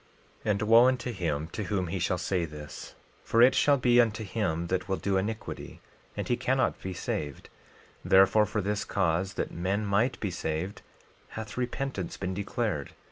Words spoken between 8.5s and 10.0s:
this cause, that men